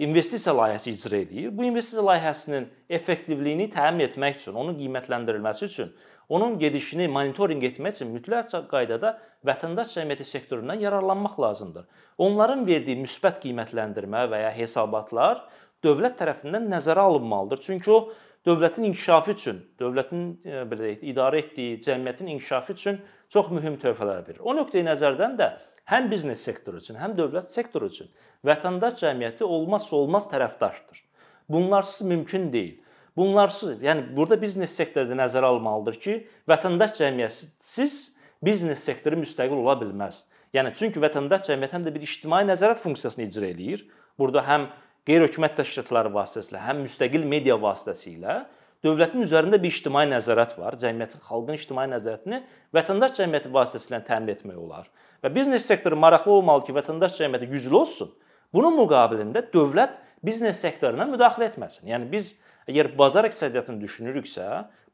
investisiya 0.00 0.54
layihəsi 0.58 0.96
icra 0.96 1.22
edir. 1.22 1.50
Bu 1.54 1.64
investisiya 1.68 2.02
layihəsinin 2.08 2.66
effektivliyini 2.98 3.70
təmin 3.70 4.08
etmək 4.08 4.42
üçün, 4.42 4.58
onun 4.58 4.74
qiymətləndirilməsi 4.78 5.70
üçün 5.70 5.94
onun 6.30 6.58
gedişini 6.58 7.08
monitorinq 7.10 7.64
etmək 7.72 7.98
üçün 7.98 8.12
mütləq 8.14 8.54
qaydada 8.70 9.16
vətəndaş 9.46 9.96
cəmiyyəti 9.96 10.24
sektorundan 10.28 10.78
yararlanmaq 10.78 11.40
lazımdır. 11.42 11.86
Onların 12.18 12.62
verdiyi 12.66 13.00
müsbət 13.02 13.42
qiymətləndirmə 13.44 14.26
və 14.30 14.44
ya 14.44 14.52
hesabatlar 14.54 15.42
dövlət 15.84 16.20
tərəfindən 16.20 16.68
nəzərə 16.70 17.06
alınmalıdır. 17.10 17.62
Çünki 17.64 17.90
o 17.90 18.00
dövlətin 18.46 18.86
inkişafı 18.90 19.34
üçün, 19.34 19.58
dövlətin 19.80 20.22
e, 20.44 20.62
belə 20.70 20.86
deyək, 20.86 21.02
idarə 21.12 21.42
etdiyi 21.42 21.80
cəmiyyətin 21.86 22.30
inkişafı 22.36 22.76
üçün 22.78 23.00
çox 23.28 23.50
mühüm 23.50 23.80
töhfələr 23.82 24.22
verir. 24.28 24.40
O 24.40 24.54
nöqteyi 24.56 24.86
nəzərdən 24.86 25.36
də 25.40 25.50
həm 25.90 26.10
biznes 26.12 26.44
sektoru 26.46 26.80
üçün, 26.80 26.98
həm 27.00 27.16
dövlət 27.18 27.50
sektoru 27.52 27.90
üçün 27.90 28.10
vətəndaş 28.46 29.00
cəmiyyəti 29.02 29.44
olmazsa 29.44 29.96
olmaz 29.96 30.28
tərəfdaşdır. 30.32 31.02
Bunlarsız 31.50 32.06
mümkün 32.06 32.52
deyil. 32.52 32.78
Bunlarsız, 33.16 33.80
yəni 33.82 34.04
burada 34.16 34.38
biznes 34.40 34.74
sektoru 34.76 35.10
da 35.10 35.16
nəzərə 35.24 35.48
almalıdır 35.50 35.96
ki, 36.02 36.16
vətəndaş 36.50 36.94
cəmiyyətisiz 37.00 37.96
biznes 38.44 38.84
sektoru 38.86 39.18
müstəqil 39.20 39.58
ola 39.58 39.74
bilməz. 39.80 40.22
Yəni 40.54 40.72
çünki 40.78 41.02
vətəndaş 41.02 41.48
cəmiyyəti 41.48 41.76
həm 41.76 41.86
də 41.86 41.94
bir 41.94 42.06
ictimai 42.06 42.44
nəzarət 42.48 42.80
funksiyasını 42.84 43.26
icra 43.26 43.50
eləyir. 43.50 43.84
Burada 44.18 44.42
həm 44.46 44.68
qeyri-hökumət 45.08 45.58
təşkilatları 45.60 46.12
vasitəsilə, 46.14 46.62
həm 46.64 46.82
müstəqil 46.86 47.26
media 47.26 47.58
vasitəsilə 47.60 48.40
dövlətin 48.84 49.24
üzərində 49.26 49.60
bir 49.60 49.72
ictimai 49.74 50.06
nəzarət 50.10 50.56
var. 50.58 50.78
Cəmiyyətin, 50.80 51.22
xalqın 51.26 51.58
ictimai 51.58 51.86
nəzarətini 51.92 52.42
vətəndaş 52.76 53.16
cəmiyyəti 53.18 53.52
vasitəsilə 53.54 54.02
təmin 54.06 54.34
etmək 54.34 54.58
olar. 54.58 54.90
Və 55.20 55.32
biznes 55.34 55.66
sektoru 55.68 55.98
maraqlı 56.00 56.32
olmalı 56.38 56.66
ki, 56.68 56.76
vətəndaş 56.78 57.18
cəmiyyəti 57.18 57.50
güclü 57.50 57.76
olsun. 57.82 58.14
Bunun 58.54 58.74
müqabilində 58.80 59.44
dövlət 59.52 59.98
biznes 60.26 60.60
sektoruna 60.60 61.06
müdaxilə 61.10 61.50
etməsin. 61.50 61.86
Yəni 61.92 62.08
biz 62.10 62.32
əgər 62.68 62.92
bazar 62.98 63.28
iqtisadiyyatını 63.28 63.80
düşünürüksə, 63.84 64.46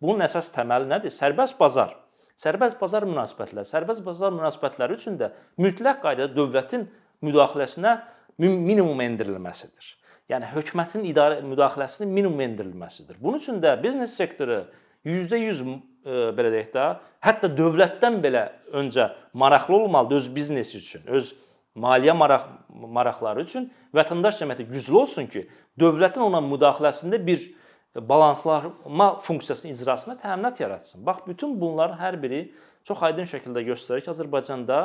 bunun 0.02 0.26
əsas 0.26 0.52
təməli 0.54 0.90
nədir? 0.90 1.14
Sərbəst 1.14 1.58
bazar. 1.58 1.96
Sərbəst 2.40 2.76
bazar 2.80 3.06
münasibətləri. 3.08 3.66
Sərbəst 3.66 4.04
bazar 4.04 4.34
münasibətləri 4.36 4.98
üçün 4.98 5.16
də 5.20 5.30
mütləq 5.62 6.02
qaydada 6.02 6.34
dövlətin 6.36 6.84
müdaxiləsinə 7.24 7.96
minimum 8.38 9.00
endirilməsidir. 9.00 9.94
Yəni 10.30 10.50
hökumətin 10.52 11.06
idarə 11.06 11.38
müdaxiləsinin 11.46 12.10
minimum 12.12 12.42
endirilməsidir. 12.48 13.16
Bunun 13.22 13.38
üçün 13.40 13.60
də 13.62 13.76
biznes 13.82 14.16
sektoru 14.18 14.64
%100 15.06 15.62
e, 15.62 15.76
belə 16.36 16.50
deyək 16.52 16.72
də, 16.74 16.86
hətta 17.22 17.50
dövlətdən 17.56 18.18
belə 18.24 18.48
öncə 18.74 19.12
maraqlı 19.38 19.76
olmalıdır 19.84 20.20
öz 20.20 20.28
biznesi 20.34 20.80
üçün, 20.80 21.06
öz 21.06 21.30
maliyyə 21.78 22.16
maraq 22.18 22.48
maraqları 22.96 23.44
üçün 23.46 23.68
vətəndaş 23.96 24.40
cəmiyyəti 24.40 24.68
güclü 24.72 24.98
olsun 25.02 25.28
ki, 25.32 25.46
dövlətin 25.80 26.24
ona 26.26 26.42
müdaxiləsində 26.44 27.20
bir 27.26 27.44
balanslama 27.96 29.10
funksiyasının 29.24 29.74
icrasına 29.74 30.16
təminat 30.20 30.60
yaratsın. 30.60 31.04
Bax, 31.06 31.24
bütün 31.26 31.60
bunların 31.60 31.98
hər 32.00 32.20
biri 32.22 32.40
çox 32.84 33.02
aydın 33.08 33.28
şəkildə 33.30 33.64
göstərir 33.70 34.04
ki, 34.04 34.12
Azərbaycanda 34.12 34.80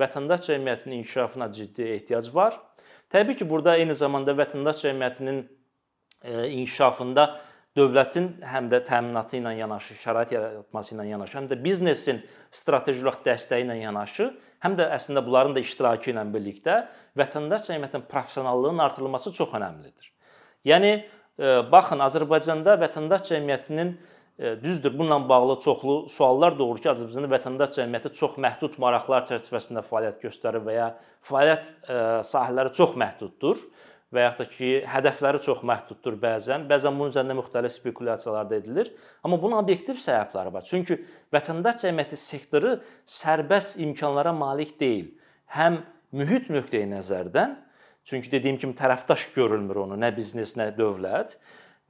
vətəndaş 0.00 0.48
cəmiyyətinin 0.48 1.00
inkişafına 1.02 1.52
ciddi 1.52 1.88
ehtiyac 1.96 2.34
var 2.34 2.58
Təbii 3.10 3.36
ki, 3.36 3.46
burada 3.50 3.74
eyni 3.76 3.94
zamanda 3.98 4.30
vətəndaş 4.38 4.84
cəmiyyətinin 4.84 5.38
e, 6.22 6.34
inkişafında 6.60 7.24
dövlətin 7.78 8.28
həm 8.46 8.68
də 8.70 8.84
təminatı 8.86 9.40
ilə 9.40 9.56
yanaşı, 9.58 9.96
şərait 9.98 10.34
yaratması 10.34 10.94
ilə 10.94 11.08
yanaşı, 11.08 11.36
həm 11.40 11.48
də 11.50 11.58
biznesin 11.64 12.20
strateji 12.54 13.02
olaraq 13.02 13.24
dəstəyi 13.26 13.66
ilə 13.66 13.80
yanaşı, 13.80 14.28
həm 14.64 14.76
də 14.78 14.90
əslində 14.96 15.24
bunların 15.26 15.56
da 15.56 15.64
iştirakı 15.64 16.12
ilə 16.12 16.26
birlikdə 16.34 16.82
vətəndaş 17.18 17.70
cəmiyyətinin 17.70 18.06
professionallığının 18.10 18.84
artırılması 18.86 19.32
çox 19.36 19.56
əhəmilidir. 19.56 20.12
Yəni 20.68 20.92
e, 20.94 21.02
baxın 21.72 22.04
Azərbaycanda 22.06 22.76
vətəndaş 22.84 23.28
cəmiyyətinin 23.32 23.96
E, 24.40 24.62
düzdür, 24.62 24.98
bununla 24.98 25.28
bağlı 25.28 25.60
çoxlu 25.60 26.08
suallar 26.08 26.54
doğur 26.58 26.78
ki, 26.80 26.88
Azərbaycanda 26.88 27.28
vətəndaş 27.34 27.74
cəmiyyəti 27.76 28.10
çox 28.16 28.38
məhdud 28.40 28.78
maraqlar 28.80 29.26
çərçivəsində 29.28 29.82
fəaliyyət 29.84 30.22
göstərir 30.24 30.62
və 30.64 30.76
ya 30.78 30.86
fəaliyyət 31.28 31.66
e, 31.68 31.98
sahələri 32.24 32.72
çox 32.78 32.94
məhduddur 33.02 33.60
və 34.14 34.24
yaxud 34.24 34.42
da 34.42 34.46
ki, 34.50 34.70
hədəfləri 34.90 35.40
çox 35.44 35.62
məhduddur 35.66 36.16
bəzən. 36.22 36.66
Bəzən 36.70 36.96
bunun 36.98 37.12
üzərində 37.12 37.36
müxtəlif 37.38 37.76
spekulyasiyalar 37.76 38.50
da 38.50 38.58
edilir. 38.58 38.90
Amma 39.22 39.38
bunun 39.42 39.60
obyektiv 39.62 40.00
səbəbləri 40.02 40.54
var. 40.56 40.66
Çünki 40.66 40.98
vətəndaş 41.34 41.84
cəmiyyəti 41.84 42.18
sektoru 42.18 42.76
sərbəst 43.20 43.78
imkanlara 43.84 44.34
malik 44.34 44.74
deyil. 44.82 45.12
Həm 45.54 45.80
mühit 46.16 46.50
nöqteyi 46.50 46.90
nəzərdən, 46.90 47.54
çünki 48.10 48.32
dediyim 48.32 48.58
kimi 48.58 48.74
tərəfdaş 48.78 49.30
görülmür 49.36 49.84
onu, 49.84 49.98
nə 50.00 50.10
biznes, 50.16 50.56
nə 50.58 50.72
dövlət 50.74 51.38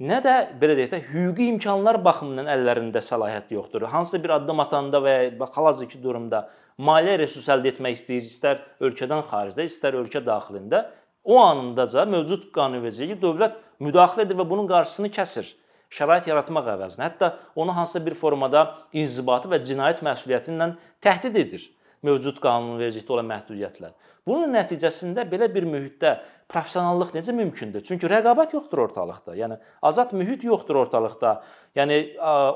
nə 0.00 0.17
də 0.25 0.35
belə 0.61 0.77
deyək 0.79 0.93
də 0.95 1.00
hüquqi 1.11 1.47
imkanlar 1.55 1.99
baxımından 2.05 2.49
əllərində 2.49 3.03
səlahiyyət 3.05 3.53
yoxdur. 3.53 3.85
Hansısa 3.93 4.23
bir 4.25 4.33
addım 4.39 4.62
atanda 4.65 5.00
və 5.05 5.15
ya 5.27 5.49
hal-hazırki 5.57 6.00
durumda 6.03 6.47
maliyyə 6.81 7.19
resurs 7.21 7.50
əldə 7.53 7.75
etmək 7.75 7.99
istəyir, 7.99 8.29
istər 8.31 8.62
ölkədən 8.81 9.27
xaricdə, 9.29 9.67
istər 9.69 9.99
ölkə 10.00 10.23
daxilində, 10.25 10.87
o 11.25 11.41
anındaca 11.43 12.05
mövcud 12.09 12.50
qanunvericiliyi 12.55 13.19
dövlət 13.21 13.59
müdaxilə 13.83 14.27
edir 14.27 14.39
və 14.39 14.47
bunun 14.49 14.69
qarşısını 14.71 15.11
kəsir. 15.15 15.49
Şərait 15.91 16.29
yaratmaq 16.31 16.69
əvəzinə, 16.77 17.09
hətta 17.09 17.33
onu 17.59 17.75
hansısa 17.75 18.05
bir 18.07 18.15
formada 18.15 18.67
inzibati 18.95 19.50
və 19.50 19.59
cinayət 19.67 20.05
məsuliyyəti 20.07 20.53
ilə 20.55 20.69
təhdid 21.03 21.39
edir 21.43 21.65
mövcud 22.07 22.40
qanunvericilikdə 22.42 23.16
olan 23.16 23.28
məhdudiyyətlər. 23.30 23.97
Bunun 24.28 24.52
nəticəsində 24.54 25.25
belə 25.28 25.49
bir 25.52 25.64
mühitdə 25.69 26.19
professionallıq 26.50 27.12
necə 27.14 27.33
mümkündür? 27.37 27.83
Çünki 27.87 28.09
rəqabət 28.11 28.54
yoxdur 28.57 28.83
ortalıqda. 28.87 29.37
Yəni 29.38 29.57
azad 29.87 30.12
mühit 30.16 30.45
yoxdur 30.45 30.80
ortalıqda. 30.83 31.35
Yəni 31.78 31.99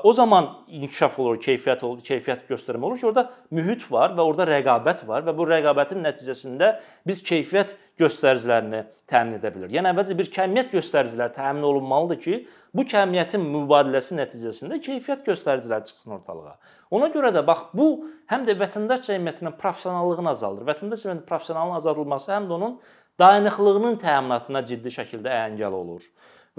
o 0.03 0.13
zaman 0.13 0.49
inkişaf 0.67 1.17
olur, 1.19 1.39
keyfiyyət 1.41 1.85
olur, 1.87 2.03
keyfiyyət 2.05 2.45
göstərmə 2.49 2.89
olur 2.89 2.99
ki, 2.99 3.07
orada 3.09 3.29
mühit 3.55 3.85
var 3.91 4.13
və 4.17 4.25
orada 4.25 4.49
rəqabət 4.49 5.05
var 5.07 5.25
və 5.27 5.35
bu 5.37 5.47
rəqabətin 5.49 6.03
nəticəsində 6.05 6.75
biz 7.07 7.23
keyfiyyət 7.25 7.75
göstəricilərini 8.01 8.83
təmin 9.09 9.39
edə 9.39 9.53
bilir. 9.55 9.71
Yəni 9.77 9.93
əvvəlcə 9.93 10.17
bir 10.19 10.31
kəmiyyət 10.33 10.75
göstəriciləri 10.75 11.35
təmin 11.37 11.65
olunmalıdır 11.69 12.21
ki, 12.25 12.39
bu 12.75 12.83
kəmiyyətin 12.91 13.43
mübadiləsi 13.53 14.17
nəticəsində 14.17 14.81
keyfiyyət 14.83 15.23
göstəriciləri 15.29 15.87
çıxsın 15.89 16.17
ortalığa. 16.17 16.57
Ona 16.95 17.07
görə 17.13 17.31
də 17.35 17.45
bax 17.47 17.69
bu 17.73 17.87
həm 18.31 18.43
də 18.47 18.57
vətəndaş 18.59 19.05
cəmiyyətinin 19.07 19.55
professionallığını 19.61 20.31
azaldır. 20.33 20.67
Vətəndaş 20.71 21.05
cəmiyyətinin 21.05 21.29
professionallığının 21.29 21.79
azaldılması 21.81 22.31
həm 22.33 22.49
də 22.49 22.57
onun 22.57 22.77
dayanıqlığının 23.19 23.97
təminatına 24.03 24.65
ciddi 24.67 24.93
şəkildə 24.97 25.31
əngəl 25.45 25.79
olur. 25.79 26.03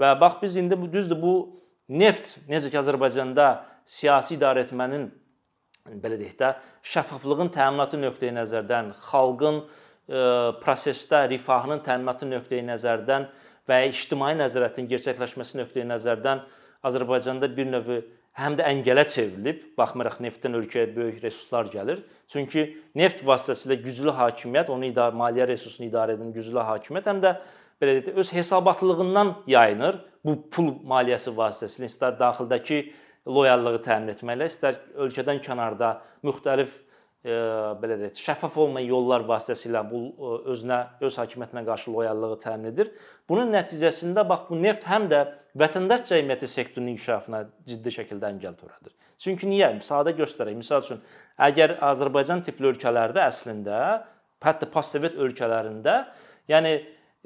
Və 0.01 0.13
bax 0.19 0.41
biz 0.41 0.57
indi 0.57 0.77
bu 0.79 0.89
düzdür 0.93 1.21
bu 1.21 1.33
neft 1.89 2.37
necə 2.49 2.71
ki 2.73 2.79
Azərbaycanda 2.81 3.47
siyasi 3.87 4.35
idarəetmənin 4.37 5.07
belə 6.03 6.17
deyək 6.19 6.37
də 6.39 6.53
şəffaflığın 6.93 7.51
təminatı 7.55 7.99
nöqteyi 8.01 8.33
nəzərdən, 8.35 8.91
xalqın 9.07 9.61
e, 9.61 9.67
prosesdə 10.63 11.23
rifahının 11.31 11.83
təminatı 11.85 12.27
nöqteyi 12.27 12.65
nəzərdən 12.67 13.29
və 13.67 13.81
ictimai 13.91 14.33
nəzarətin 14.39 14.87
gerçəkləşməsi 14.91 15.59
nöqteyi 15.61 15.87
nəzərdən 15.89 16.43
Azərbaycanda 16.87 17.49
bir 17.57 17.67
növ 17.71 17.91
həm 18.37 18.57
də 18.57 18.65
əngələ 18.69 19.05
çevrilib. 19.11 19.63
Baxmayaraq 19.77 20.19
neftdən 20.23 20.57
ölkəyə 20.59 20.91
böyük 20.95 21.23
resurslar 21.23 21.71
gəlir. 21.73 22.03
Çünki 22.31 22.67
neft 22.95 23.23
vasitəsilə 23.25 23.79
güclü 23.81 24.13
hakimiyyət, 24.13 24.69
onu 24.73 24.91
idarə 24.91 25.17
maliyyə 25.17 25.49
resursunu 25.51 25.89
idarə 25.89 26.17
edən 26.17 26.33
güclü 26.35 26.63
hakimiyyət 26.69 27.09
həm 27.11 27.23
də 27.23 27.33
belə 27.81 27.97
deyək, 27.97 28.17
öz 28.21 28.33
hesabatlığından 28.33 29.33
yayınır. 29.49 29.99
Bu 30.25 30.37
pul 30.51 30.73
maliyyəsi 30.85 31.33
vasitəsilə 31.37 31.89
istər 31.89 32.17
daxildəki 32.19 32.81
loyallığı 33.27 33.81
təmin 33.85 34.13
etməklə, 34.13 34.47
istər 34.51 34.79
ölkədən 34.95 35.41
kənarda 35.43 35.97
müxtəlif 36.25 36.71
belə 37.27 37.97
deyək, 37.99 38.19
şəffaf 38.23 38.55
olmayan 38.61 38.87
yollar 38.87 39.25
vasitəsilə 39.27 39.81
bu 39.89 39.99
özünə, 40.53 40.79
öz 41.03 41.17
hakimiyyətinə 41.21 41.63
qarşı 41.67 41.91
loyallığı 41.91 42.37
təmin 42.43 42.71
edir. 42.71 42.91
Bunun 43.29 43.51
nəticəsində 43.51 44.23
bax 44.29 44.47
bu 44.49 44.59
neft 44.61 44.85
həm 44.87 45.09
də 45.11 45.23
vətəndaş 45.59 46.05
cəmiyyəti 46.07 46.47
sektorunun 46.51 46.93
inkişafına 46.93 47.41
ciddi 47.67 47.93
şəkildə 47.97 48.31
əngəl 48.31 48.55
törədir. 48.61 48.93
Çünki 49.19 49.49
niyə? 49.49 49.73
Sadə 49.83 50.13
göstərək. 50.17 50.59
Məsəl 50.61 50.85
üçün, 50.85 51.01
əgər 51.49 51.77
Azərbaycan 51.89 52.43
tipli 52.45 52.69
ölkələrdə 52.71 53.25
əslində, 53.25 53.79
hətta 54.45 54.69
postsovet 54.71 55.17
ölkələrində, 55.17 56.03
yəni 56.47 56.75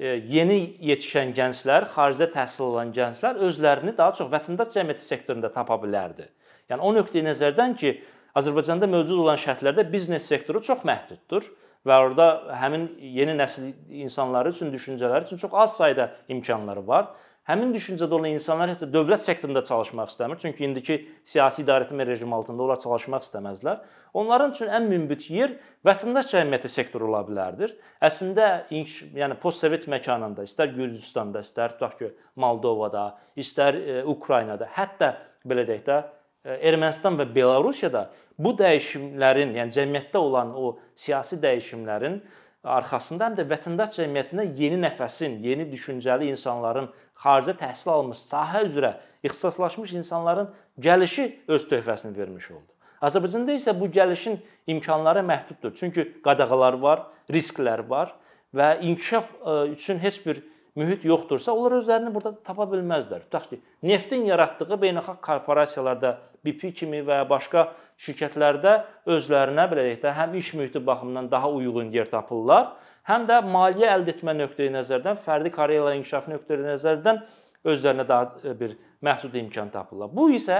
yeni 0.02 0.58
yetişən 0.82 1.34
gənclər, 1.36 1.86
xaricdə 1.92 2.30
təhsil 2.32 2.72
alan 2.72 2.94
gənclər 2.96 3.38
özlərini 3.46 3.94
daha 3.98 4.16
çox 4.18 4.32
vətəndaş 4.32 4.72
cəmiyyəti 4.74 5.04
sektorunda 5.04 5.52
tapa 5.52 5.76
bilərdi. 5.78 6.26
Yəni 6.72 6.82
o 6.82 6.90
nöqteyi 6.96 7.26
nəzərdən 7.28 7.76
ki, 7.78 7.92
Azərbaycanda 8.38 8.88
mövcud 8.88 9.18
olan 9.24 9.40
şərtlərdə 9.40 9.84
biznes 9.92 10.24
sektoru 10.28 10.62
çox 10.64 10.86
məhduddur 10.88 11.48
və 11.88 11.98
orada 12.04 12.28
həmin 12.60 12.86
yeni 13.00 13.34
nəsil 13.36 13.72
insanları 14.04 14.54
üçün, 14.54 14.70
düşüncələri 14.72 15.28
üçün 15.28 15.42
çox 15.42 15.52
az 15.64 15.76
sayda 15.76 16.12
imkanları 16.32 16.86
var. 16.86 17.10
Həmin 17.50 17.72
düşüncədə 17.74 18.14
olan 18.14 18.30
insanlar 18.36 18.70
heç 18.70 18.84
də 18.84 18.86
dövlət 18.94 19.24
sektorunda 19.24 19.64
çalışmaq 19.66 20.12
istəmir. 20.12 20.38
Çünki 20.38 20.62
indiki 20.62 20.98
siyasi 21.26 21.64
idarəetmə 21.64 22.06
rejimi 22.06 22.36
altında 22.36 22.62
onlar 22.62 22.78
çalışmaq 22.84 23.24
istəməzlər. 23.26 23.80
Onların 24.14 24.54
üçün 24.54 24.70
ən 24.70 24.86
münbit 24.86 25.26
yer 25.34 25.56
vətəndaş 25.82 26.30
cəmiyyəti 26.30 26.70
sektoru 26.70 27.08
ola 27.10 27.24
bilərdir. 27.26 27.74
Əslində 27.98 28.68
yəni 28.70 29.40
postsovet 29.42 29.88
məkanında, 29.90 30.46
istər 30.46 30.70
Gürcüstanda, 30.76 31.42
istər 31.42 31.74
tutaq 31.74 31.98
ki, 31.98 32.12
Moldovada, 32.38 33.08
istər 33.34 33.74
e, 33.80 34.00
Ukraynada, 34.06 34.70
hətta 34.78 35.16
belə 35.42 35.66
deyək 35.66 35.82
də 35.88 35.98
Ermənistan 36.44 37.16
və 37.20 37.26
Belarusiyada 37.34 38.08
bu 38.38 38.54
dəyişimlərin, 38.58 39.54
yəni 39.58 39.74
cəmiyyətdə 39.76 40.18
olan 40.18 40.54
o 40.58 40.76
siyasi 40.98 41.38
dəyişimlərin 41.42 42.18
arxasında 42.64 43.28
həm 43.28 43.38
də 43.38 43.46
vətəndaş 43.50 43.96
cəmiyyətinə 44.00 44.48
yeni 44.58 44.80
nəfəsin, 44.82 45.38
yeni 45.42 45.68
düşüncəli 45.70 46.30
insanların, 46.32 46.88
xaricdə 47.22 47.54
təhsil 47.60 47.92
almış, 47.94 48.24
sahə 48.30 48.64
üzrə 48.66 48.96
ixtisaslaşmış 49.22 49.94
insanların 50.00 50.50
gəlişi 50.82 51.28
öz 51.48 51.68
töhfəsini 51.70 52.16
vermiş 52.16 52.50
oldu. 52.50 52.70
Azərbaycanda 53.02 53.54
isə 53.58 53.74
bu 53.78 53.88
gəlişin 53.90 54.38
imkanları 54.66 55.22
məhduddur. 55.26 55.74
Çünki 55.78 56.06
qadağalar 56.22 56.78
var, 56.82 57.06
risklər 57.30 57.82
var 57.88 58.14
və 58.54 58.80
inkişaf 58.80 59.24
e, 59.24 59.54
üçün 59.74 59.98
heç 59.98 60.20
bir 60.26 60.42
mühit 60.78 61.04
yoxdursa, 61.04 61.52
onlar 61.52 61.78
özlərini 61.80 62.12
burada 62.14 62.34
tapa 62.46 62.66
bilməzlər. 62.70 63.26
Tutaq 63.26 63.48
ki, 63.50 63.60
neftin 63.82 64.24
yaratdığı 64.28 64.78
beynəlxalq 64.84 65.20
korporasiyalarda 65.24 66.16
BP 66.44 66.72
kimi 66.78 67.02
və 67.06 67.22
ya 67.22 67.26
başqa 67.28 67.66
şirkətlərdə 68.02 68.78
özlərinə 69.14 69.66
belə 69.70 69.84
deyək 69.88 70.00
də 70.02 70.14
həm 70.16 70.38
iş 70.40 70.54
mühiti 70.58 70.82
baxımından 70.86 71.30
daha 71.30 71.50
uyğun 71.52 71.92
yer 71.94 72.10
tapırlar, 72.10 72.72
həm 73.08 73.28
də 73.28 73.42
maliyyə 73.46 73.92
əldə 73.98 74.16
etmə 74.16 74.34
nöqteyi 74.40 74.72
nəzərdən, 74.74 75.20
fərdi 75.26 75.52
karyeraların 75.54 76.00
inkişafı 76.00 76.32
nöqteyi 76.32 76.64
nəzərdən 76.64 77.22
özlərinə 77.68 78.08
daha 78.08 78.54
bir 78.58 78.74
məhdud 79.02 79.36
imkan 79.38 79.70
tapırlar. 79.74 80.10
Bu 80.14 80.30
isə 80.34 80.58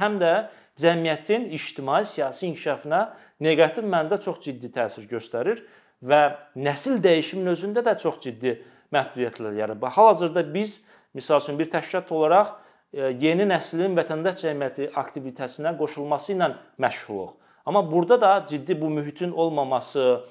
həm 0.00 0.16
də 0.22 0.32
cəmiyyətin 0.80 1.48
ictimai 1.56 2.04
siyasi 2.06 2.46
inkişafına 2.52 3.02
neqativ 3.40 3.84
mənada 3.84 4.20
çox 4.22 4.40
ciddi 4.44 4.70
təsir 4.72 5.08
göstərir 5.10 5.64
və 6.04 6.22
nəsil 6.56 7.00
dəyişiminin 7.02 7.52
özündə 7.52 7.84
də 7.84 7.98
çox 8.00 8.20
ciddi 8.24 8.58
məhdudiyyətlər 8.94 9.58
yaradır. 9.58 9.92
Hal-hazırda 9.96 10.54
biz 10.54 10.80
misal 11.14 11.40
üçün 11.40 11.58
bir 11.58 11.70
təşkilat 11.70 12.12
olaraq 12.12 12.54
e, 12.92 13.12
yeni 13.20 13.46
nəslin 13.48 13.96
vətəndaş 13.98 14.40
cəmiyyəti 14.44 14.90
aktivitetəsinə 15.02 15.76
qoşulması 15.78 16.32
ilə 16.36 16.52
məşğuluq. 16.80 17.34
Amma 17.68 17.84
burada 17.92 18.20
da 18.20 18.46
ciddi 18.48 18.80
bu 18.80 18.88
mühitin 18.90 19.32
olmaması, 19.32 20.24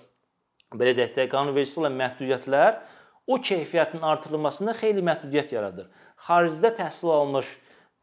belə 0.73 0.95
deyək 0.97 1.13
də, 1.17 1.27
qanunvericiliyə 1.29 1.83
olan 1.83 1.97
məhdudiyyətlər 2.01 2.79
o 3.27 3.37
keyfiyyətin 3.37 4.01
artırılmasında 4.01 4.73
xeyli 4.79 5.03
məhdudiyyət 5.05 5.53
yaradır. 5.53 5.89
Xaricdə 6.27 6.73
təhsil 6.79 7.11
almış, 7.13 7.51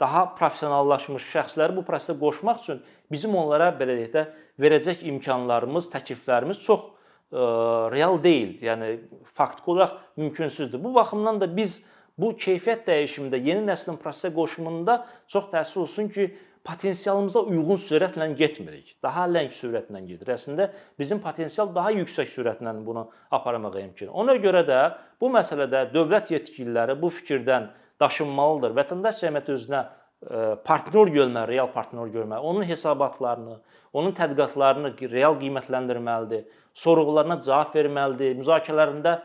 daha 0.00 0.26
professionallaşmış 0.38 1.26
şəxsləri 1.32 1.76
bu 1.76 1.82
prosesə 1.88 2.14
qoşmaq 2.20 2.62
üçün 2.62 2.82
bizim 3.10 3.34
onlara 3.34 3.72
belə 3.78 3.98
deyək 3.98 4.14
də 4.14 4.24
verəcək 4.60 5.02
imkanlarımız, 5.10 5.90
təkliflərimiz 5.90 6.62
çox 6.62 6.93
real 7.34 8.22
deyil. 8.22 8.56
Yəni 8.62 8.98
faktiki 9.34 9.70
olaraq 9.70 9.98
mümkünsüzdür. 10.16 10.84
Bu 10.84 10.94
baxımdan 10.94 11.40
da 11.40 11.50
biz 11.56 11.82
bu 12.18 12.32
keyfiyyət 12.38 12.86
dəyişimində 12.86 13.40
yeni 13.42 13.66
nəslin 13.66 13.98
prosesə 13.98 14.30
qoşulunda 14.34 15.00
çox 15.28 15.48
təəssüf 15.52 15.80
olsun 15.82 16.08
ki, 16.14 16.28
potensialımıza 16.64 17.40
uyğun 17.40 17.80
sürətlə 17.80 18.30
getmirik. 18.38 18.94
Daha 19.02 19.26
ləng 19.28 19.50
sürətlə 19.52 20.00
gedir. 20.06 20.30
Əslində 20.32 20.70
bizim 20.98 21.20
potensial 21.20 21.74
daha 21.74 21.92
yüksək 21.92 22.30
sürətlə 22.32 22.72
bunu 22.86 23.08
aparmağa 23.30 23.82
imkan. 23.82 24.08
Ona 24.08 24.38
görə 24.40 24.64
də 24.68 24.78
bu 25.20 25.28
məsələdə 25.34 25.90
dövlət 25.92 26.32
yetkililəri 26.32 26.96
bu 27.00 27.10
fikirdən 27.12 27.68
daşınmalıdır. 28.00 28.78
Vətəndaş 28.78 29.20
cəmiyyəti 29.26 29.54
özünə 29.58 29.82
partnyor 30.64 31.12
görməli, 31.12 31.52
real 31.52 31.70
partnyor 31.72 32.08
görməli. 32.08 32.40
Onun 32.40 32.64
hesabatlarını, 32.68 33.58
onun 33.92 34.12
tədqiqatlarını 34.16 34.94
real 35.12 35.36
qiymətləndirməlidir. 35.40 36.46
Sorğularına 36.74 37.40
cavab 37.44 37.74
verməlidir. 37.76 38.38
Müzakirələrində 38.40 39.18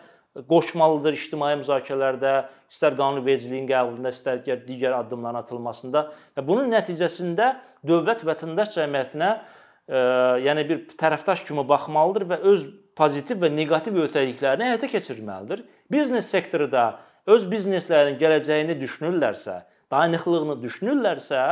qoşmalıdır 0.50 1.16
ictimai 1.18 1.56
müzakirələrdə, 1.60 2.34
istər 2.70 2.96
qanunvericiliyin 3.00 3.66
qəbulunda, 3.70 4.12
istər 4.14 4.44
digər 4.68 4.94
addımların 5.00 5.42
atılmasında 5.42 6.04
və 6.38 6.46
bunun 6.46 6.70
nəticəsində 6.74 7.56
dövlət 7.88 8.22
vətəndaş 8.28 8.76
cəmiyyətinə 8.76 9.32
e, 9.34 10.04
yəni 10.46 10.68
bir 10.70 10.84
tərəfdaş 11.02 11.44
kimi 11.48 11.66
baxmalıdır 11.68 12.28
və 12.30 12.40
öz 12.54 12.68
pozitiv 13.00 13.42
və 13.44 13.50
neqativ 13.56 13.98
öhdəliklərini 14.06 14.70
həyata 14.70 14.92
keçirməlidir. 14.92 15.66
Biznes 15.92 16.30
sektoru 16.30 16.70
da 16.72 16.86
öz 17.30 17.46
bizneslərinin 17.50 18.20
gələcəyini 18.22 18.78
düşünürlərsə, 18.80 19.64
dayanıqlığını 19.92 20.60
düşünürlərsə, 20.64 21.44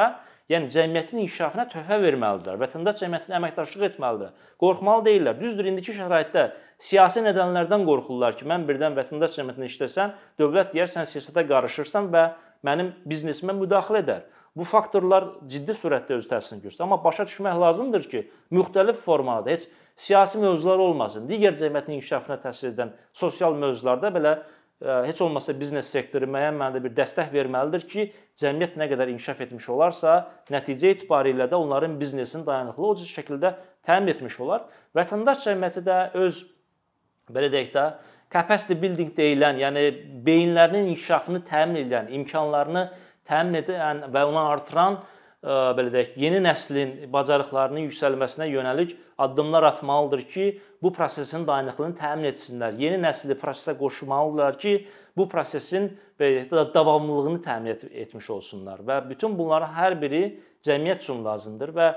Yəni 0.48 0.70
cəmiyyətin 0.72 1.20
inkişafına 1.26 1.66
töhfə 1.74 1.98
verməlidirlər. 2.00 2.56
Vətəndaş 2.62 3.02
cəmiyyətinə 3.02 3.36
əməkdaşlıq 3.36 3.82
etməlidir. 3.90 4.30
Qorxmalı 4.64 5.04
deyillər. 5.10 5.36
Düzdür, 5.42 5.68
indiki 5.68 5.96
şəraitdə 5.98 6.46
siyasi 6.88 7.24
nədənlərdən 7.26 7.84
qorxurlar 7.90 8.38
ki, 8.40 8.48
mən 8.48 8.64
birdən 8.70 8.96
vətəndaş 8.96 9.36
cəmiyyətində 9.36 9.68
işləsəm, 9.68 10.14
dövlət 10.40 10.72
deyər 10.72 10.88
sən 10.94 11.10
siyasətə 11.10 11.44
qarışırsan 11.50 12.08
və 12.14 12.24
mənim 12.64 12.94
biznesimə 13.12 13.58
müdaxilə 13.60 14.06
edər. 14.06 14.24
Bu 14.58 14.66
faktorlar 14.66 15.28
ciddi 15.52 15.76
surətdə 15.78 16.16
öz 16.18 16.32
təsirini 16.32 16.64
göstərir. 16.64 16.88
Amma 16.88 16.98
başa 17.04 17.28
düşmək 17.28 17.60
lazımdır 17.62 18.08
ki, 18.10 18.24
müxtəlif 18.56 19.04
formada 19.04 19.52
heç 19.52 19.68
siyasi 20.00 20.40
mövzular 20.42 20.80
olmasın. 20.82 21.28
Digər 21.30 21.60
cəmiyyətin 21.60 22.00
inkişafına 22.00 22.40
təsir 22.48 22.72
edən 22.72 22.96
sosial 23.14 23.54
mövzularda 23.60 24.10
belə 24.16 24.34
heç 24.82 25.22
olmasa 25.22 25.56
biznes 25.58 25.90
sektoru 25.90 26.28
müəyyən 26.30 26.58
mənada 26.58 26.82
bir 26.84 26.94
dəstək 26.98 27.32
verməlidir 27.34 27.86
ki, 27.90 28.04
cəmiyyət 28.38 28.76
nə 28.78 28.88
qədər 28.92 29.10
inkişaf 29.16 29.42
etmiş 29.48 29.70
olarsa, 29.74 30.18
nəticə 30.54 30.92
etibarilə 30.94 31.48
də 31.50 31.58
onların 31.58 31.96
biznesinin 32.00 32.46
dayanıqlı 32.46 32.86
o 32.86 32.94
cür 33.00 33.10
şəkildə 33.16 33.56
təmin 33.88 34.14
etmiş 34.14 34.40
olar. 34.46 34.68
Vətəndaş 34.98 35.42
cəmiyyəti 35.48 35.84
də 35.88 35.98
öz 36.22 36.44
belə 37.34 37.50
deyək 37.54 37.74
də 37.74 37.88
capacity 38.34 38.78
building 38.82 39.14
deyilən, 39.18 39.58
yəni 39.64 39.84
beyinlərinin 40.28 40.92
inkişafını 40.94 41.42
təmin 41.50 41.88
edən, 41.88 42.12
imkanlarını 42.20 42.88
təmin 43.28 43.64
edən 43.64 44.06
və 44.14 44.26
onu 44.30 44.44
artıran 44.46 45.02
belə 45.44 45.92
deyək, 45.94 46.16
yeni 46.18 46.40
nəslin 46.42 46.94
bacarıqlarının 47.14 47.86
yüksəlməsinə 47.88 48.48
yönəlik 48.50 48.96
addımlar 49.22 49.64
atmalıdır 49.64 50.24
ki, 50.32 50.48
bu 50.82 50.92
prosesin 50.94 51.46
dayanıqlığını 51.48 51.98
təmin 51.98 52.32
etsinlər. 52.32 52.78
Yeni 52.82 52.98
nəsli 53.04 53.38
prosesə 53.38 53.78
qoşulmalıdırlar 53.78 54.58
ki, 54.58 54.74
bu 55.18 55.28
prosesin 55.30 55.92
belə 56.20 56.48
deyək, 56.50 56.74
davamlılığını 56.74 57.42
təmin 57.46 57.76
et 57.76 57.86
etmiş 57.92 58.30
olsunlar 58.34 58.82
və 58.82 59.02
bütün 59.10 59.38
bunların 59.38 59.74
hər 59.78 59.98
biri 60.02 60.24
cəmiyyət 60.66 61.06
üçün 61.06 61.24
lazımdır 61.26 61.74
və 61.78 61.88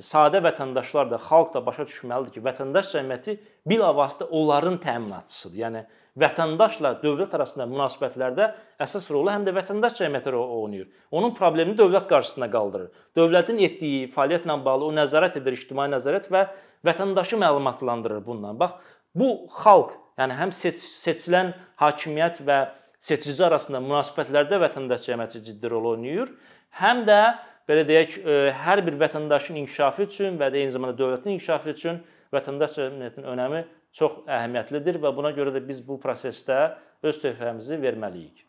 sadə 0.00 0.40
vətəndaşlar 0.40 1.10
da, 1.10 1.18
xalq 1.20 1.52
da 1.52 1.60
başa 1.64 1.84
düşməlidir 1.88 2.32
ki, 2.36 2.42
vətəndaş 2.44 2.92
cəmiyyəti 2.94 3.34
bilavasitə 3.68 4.28
onların 4.32 4.78
təminatçısıdır. 4.80 5.58
Yəni 5.60 5.82
vətəndaşla 6.22 6.94
dövlət 7.02 7.34
arasında 7.36 7.66
münasibətlərdə 7.68 8.48
əsas 8.80 9.10
rolu 9.12 9.32
həm 9.34 9.44
də 9.44 9.52
vətəndaş 9.58 9.98
cəmiyyəti 10.00 10.32
oynayır. 10.32 10.88
Onun 11.12 11.34
problemini 11.36 11.76
dövlət 11.76 12.08
qarşısına 12.08 12.48
qaldırır. 12.52 12.88
Dövlətin 13.16 13.60
etdiyi 13.68 14.08
fəaliyyətlə 14.14 14.58
bağlı 14.64 14.88
o 14.88 14.92
nəzarət 14.96 15.36
edir, 15.42 15.58
ictimai 15.60 15.90
nəzarət 15.92 16.30
və 16.32 16.46
vətəndaşı 16.88 17.36
məlumatlandırır 17.44 18.24
bundan. 18.24 18.56
Bax, 18.60 18.78
bu 19.14 19.44
xalq, 19.60 19.92
yəni 20.20 20.40
həm 20.40 20.56
seç 20.56 20.80
seçilən 21.04 21.52
hakimiyyət 21.84 22.40
və 22.48 22.62
seçici 23.02 23.44
arasında 23.44 23.84
münasibətlərdə 23.84 24.60
vətəndaş 24.62 25.08
cəmiyyəti 25.10 25.44
ciddi 25.50 25.68
rol 25.68 25.92
oynayır. 25.96 26.32
Həm 26.80 27.04
də 27.04 27.20
belə 27.68 27.84
deyək, 27.88 28.18
e, 28.18 28.38
hər 28.64 28.82
bir 28.86 28.98
vətəndaşın 29.00 29.60
inkişafı 29.62 30.06
üçün 30.08 30.38
və 30.40 30.50
də 30.52 30.62
eyni 30.62 30.74
zamanda 30.74 30.98
dövlətin 30.98 31.36
inkişafı 31.36 31.74
üçün 31.74 32.00
vətəndaş 32.34 32.78
cəmiyyətinin 32.78 33.28
önəmi 33.34 33.64
çox 33.98 34.22
əhəmiyyətlidir 34.26 35.00
və 35.02 35.12
buna 35.16 35.34
görə 35.36 35.52
də 35.56 35.62
biz 35.66 35.82
bu 35.86 35.98
prosesdə 36.02 36.62
öz 37.02 37.20
töhfəmizi 37.24 37.78
verməliyik. 37.82 38.46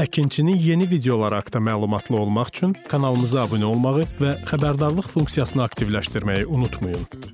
Əkinçinin 0.00 0.58
yeni 0.58 0.88
videoları 0.90 1.38
haqqında 1.38 1.62
məlumatlı 1.70 2.18
olmaq 2.18 2.50
üçün 2.50 2.74
kanalımıza 2.90 3.44
abunə 3.46 3.70
olmağı 3.70 4.08
və 4.18 4.34
xəbərdarlıq 4.50 5.08
funksiyasını 5.14 5.62
aktivləşdirməyi 5.68 6.50
unutmayın. 6.50 7.33